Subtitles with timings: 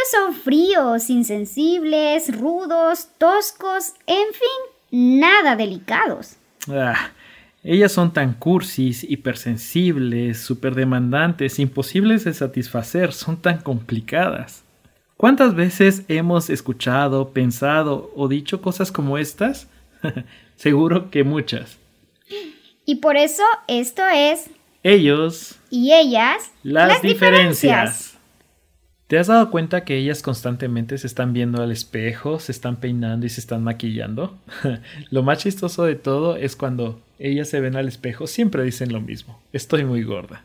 [0.00, 6.36] Ellos son fríos, insensibles, rudos, toscos, en fin, nada delicados.
[6.68, 7.10] Ah,
[7.62, 14.62] ellas son tan cursis, hipersensibles, superdemandantes, imposibles de satisfacer, son tan complicadas.
[15.18, 19.68] ¿Cuántas veces hemos escuchado, pensado o dicho cosas como estas?
[20.56, 21.76] Seguro que muchas.
[22.86, 24.48] Y por eso esto es...
[24.82, 25.56] Ellos.
[25.68, 26.52] Y ellas.
[26.62, 28.09] Las, diferencias.
[29.10, 33.26] ¿Te has dado cuenta que ellas constantemente se están viendo al espejo, se están peinando
[33.26, 34.38] y se están maquillando?
[35.10, 39.00] lo más chistoso de todo es cuando ellas se ven al espejo, siempre dicen lo
[39.00, 39.40] mismo.
[39.52, 40.44] Estoy muy gorda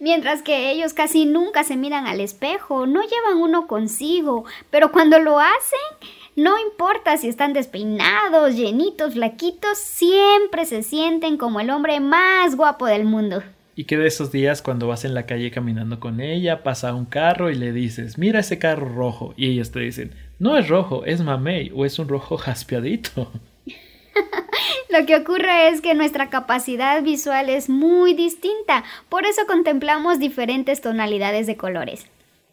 [0.00, 5.18] mientras que ellos casi nunca se miran al espejo, no llevan uno consigo, pero cuando
[5.18, 11.98] lo hacen, no importa si están despeinados, llenitos, flaquitos, siempre se sienten como el hombre
[11.98, 13.42] más guapo del mundo.
[13.78, 17.04] Y que de esos días cuando vas en la calle caminando con ella, pasa un
[17.04, 21.04] carro y le dices, mira ese carro rojo, y ellos te dicen, no es rojo,
[21.04, 23.30] es mamey o es un rojo jaspeadito.
[24.90, 30.80] Lo que ocurre es que nuestra capacidad visual es muy distinta, por eso contemplamos diferentes
[30.80, 32.04] tonalidades de colores.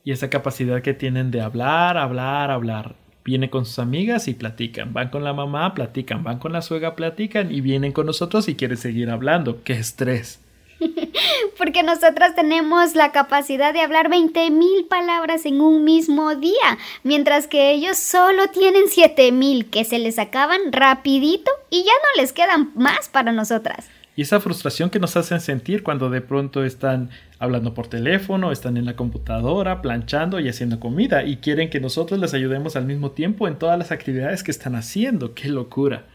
[0.03, 2.97] Y esa capacidad que tienen de hablar, hablar, hablar.
[3.23, 6.95] Vienen con sus amigas y platican, van con la mamá, platican, van con la suegra,
[6.95, 9.63] platican y vienen con nosotros y quieren seguir hablando.
[9.63, 10.44] ¡Qué estrés!
[11.58, 17.72] Porque nosotras tenemos la capacidad de hablar 20.000 palabras en un mismo día, mientras que
[17.72, 23.09] ellos solo tienen 7.000 que se les acaban rapidito y ya no les quedan más
[23.09, 23.89] para nosotras.
[24.17, 28.78] Y esa frustración que nos hacen sentir cuando de pronto están hablando por teléfono, están
[28.78, 33.11] en la computadora, planchando y haciendo comida y quieren que nosotros les ayudemos al mismo
[33.11, 35.33] tiempo en todas las actividades que están haciendo.
[35.33, 36.06] ¡Qué locura!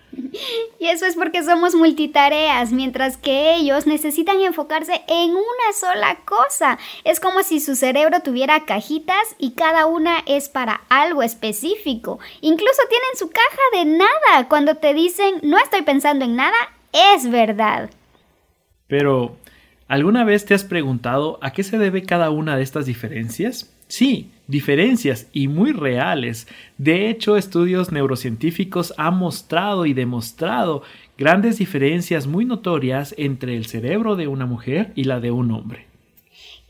[0.78, 6.78] Y eso es porque somos multitareas, mientras que ellos necesitan enfocarse en una sola cosa.
[7.04, 12.18] Es como si su cerebro tuviera cajitas y cada una es para algo específico.
[12.40, 14.48] Incluso tienen su caja de nada.
[14.48, 16.56] Cuando te dicen no estoy pensando en nada,
[16.92, 17.90] es verdad.
[18.86, 19.36] Pero,
[19.90, 23.76] ¿alguna vez te has preguntado a qué se debe cada una de estas diferencias?
[23.88, 26.46] Sí, diferencias y muy reales.
[26.78, 30.84] De hecho, estudios neurocientíficos han mostrado y demostrado
[31.18, 35.89] grandes diferencias muy notorias entre el cerebro de una mujer y la de un hombre.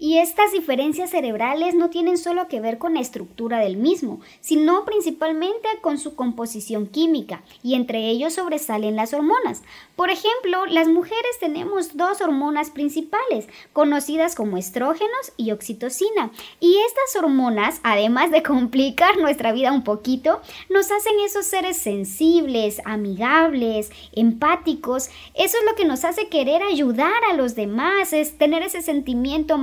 [0.03, 4.87] Y estas diferencias cerebrales no tienen solo que ver con la estructura del mismo, sino
[4.87, 9.61] principalmente con su composición química, y entre ellos sobresalen las hormonas.
[9.97, 16.31] Por ejemplo, las mujeres tenemos dos hormonas principales, conocidas como estrógenos y oxitocina,
[16.61, 20.41] y estas hormonas, además de complicar nuestra vida un poquito,
[20.71, 25.11] nos hacen esos seres sensibles, amigables, empáticos.
[25.35, 29.59] Eso es lo que nos hace querer ayudar a los demás, es tener ese sentimiento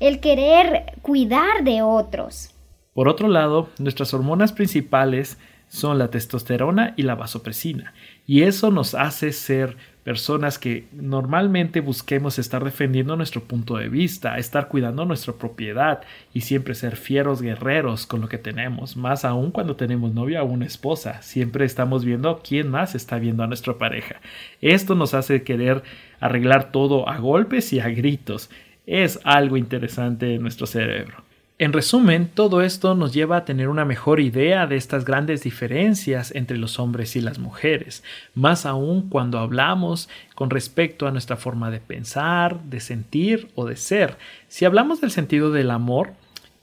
[0.00, 2.54] el querer cuidar de otros.
[2.94, 7.92] Por otro lado, nuestras hormonas principales son la testosterona y la vasopresina,
[8.26, 14.38] y eso nos hace ser personas que normalmente busquemos estar defendiendo nuestro punto de vista,
[14.38, 16.02] estar cuidando nuestra propiedad
[16.32, 20.46] y siempre ser fieros guerreros con lo que tenemos, más aún cuando tenemos novia o
[20.46, 24.20] una esposa, siempre estamos viendo quién más está viendo a nuestra pareja.
[24.60, 25.82] Esto nos hace querer
[26.20, 28.48] arreglar todo a golpes y a gritos
[28.86, 31.26] es algo interesante en nuestro cerebro.
[31.58, 36.34] En resumen, todo esto nos lleva a tener una mejor idea de estas grandes diferencias
[36.34, 38.04] entre los hombres y las mujeres,
[38.34, 43.76] más aún cuando hablamos con respecto a nuestra forma de pensar, de sentir o de
[43.76, 44.18] ser.
[44.48, 46.12] Si hablamos del sentido del amor,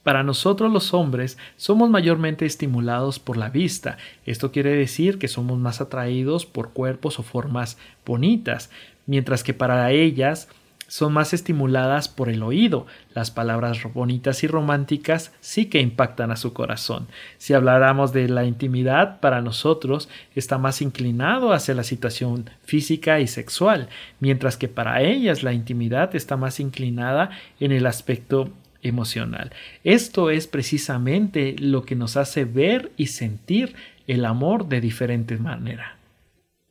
[0.04, 3.98] para nosotros los hombres somos mayormente estimulados por la vista.
[4.28, 8.70] Esto quiere decir que somos más atraídos por cuerpos o formas bonitas,
[9.08, 10.50] mientras que para ellas
[10.94, 12.86] son más estimuladas por el oído.
[13.16, 17.08] Las palabras bonitas y románticas sí que impactan a su corazón.
[17.40, 23.26] Si habláramos de la intimidad, para nosotros está más inclinado hacia la situación física y
[23.26, 23.90] sexual,
[24.20, 28.52] mientras que para ellas la intimidad está más inclinada en el aspecto
[28.84, 29.52] emocional.
[29.84, 33.74] Esto es precisamente lo que nos hace ver y sentir
[34.06, 35.98] el amor de diferente manera.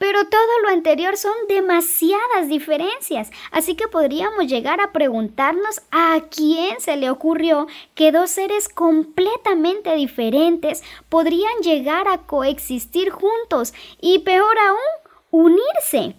[0.03, 6.81] Pero todo lo anterior son demasiadas diferencias, así que podríamos llegar a preguntarnos a quién
[6.81, 14.57] se le ocurrió que dos seres completamente diferentes podrían llegar a coexistir juntos y peor
[14.59, 16.17] aún, unirse.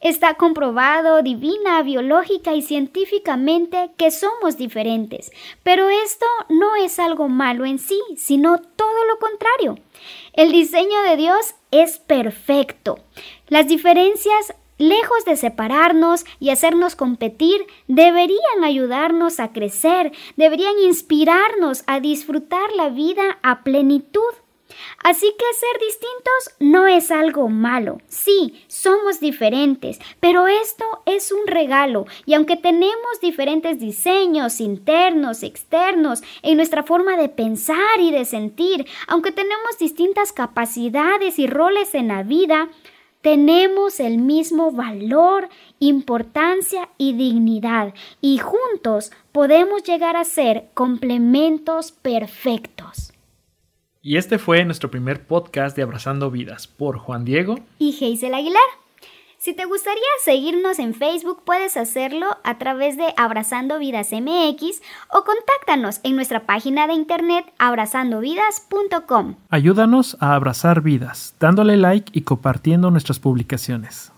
[0.00, 5.30] Está comprobado divina, biológica y científicamente que somos diferentes,
[5.62, 9.78] pero esto no es algo malo en sí, sino todo lo contrario.
[10.32, 12.98] El diseño de Dios es perfecto.
[13.48, 22.00] Las diferencias lejos de separarnos y hacernos competir, deberían ayudarnos a crecer, deberían inspirarnos a
[22.00, 24.32] disfrutar la vida a plenitud.
[25.02, 28.00] Así que ser distintos no es algo malo.
[28.08, 36.22] Sí, somos diferentes, pero esto es un regalo y aunque tenemos diferentes diseños internos, externos,
[36.42, 42.08] en nuestra forma de pensar y de sentir, aunque tenemos distintas capacidades y roles en
[42.08, 42.68] la vida,
[43.20, 53.09] tenemos el mismo valor, importancia y dignidad y juntos podemos llegar a ser complementos perfectos.
[54.02, 58.62] Y este fue nuestro primer podcast de Abrazando Vidas por Juan Diego y Geisel Aguilar.
[59.36, 64.80] Si te gustaría seguirnos en Facebook, puedes hacerlo a través de Abrazando Vidas MX
[65.12, 69.36] o contáctanos en nuestra página de internet abrazandovidas.com.
[69.50, 74.12] Ayúdanos a abrazar vidas, dándole like y compartiendo nuestras publicaciones.